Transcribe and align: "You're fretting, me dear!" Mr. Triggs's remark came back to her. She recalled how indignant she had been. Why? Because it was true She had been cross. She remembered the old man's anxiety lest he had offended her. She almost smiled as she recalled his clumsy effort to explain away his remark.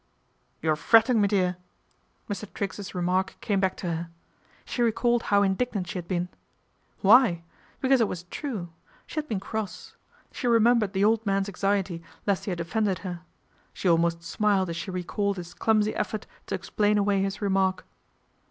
"You're 0.63 0.75
fretting, 0.75 1.21
me 1.21 1.27
dear!" 1.27 1.57
Mr. 2.27 2.51
Triggs's 2.51 2.95
remark 2.95 3.35
came 3.39 3.59
back 3.59 3.77
to 3.77 3.85
her. 3.93 4.09
She 4.65 4.81
recalled 4.81 5.21
how 5.29 5.43
indignant 5.43 5.85
she 5.85 5.99
had 5.99 6.07
been. 6.07 6.27
Why? 7.01 7.43
Because 7.81 8.01
it 8.01 8.07
was 8.07 8.23
true 8.23 8.69
She 9.05 9.17
had 9.17 9.27
been 9.27 9.39
cross. 9.39 9.95
She 10.31 10.47
remembered 10.47 10.93
the 10.93 11.05
old 11.05 11.23
man's 11.23 11.49
anxiety 11.49 12.01
lest 12.25 12.45
he 12.45 12.49
had 12.49 12.59
offended 12.59 12.97
her. 13.05 13.21
She 13.73 13.87
almost 13.87 14.23
smiled 14.23 14.71
as 14.71 14.75
she 14.75 14.89
recalled 14.89 15.37
his 15.37 15.53
clumsy 15.53 15.93
effort 15.93 16.25
to 16.47 16.55
explain 16.55 16.97
away 16.97 17.21
his 17.21 17.39
remark. 17.39 17.85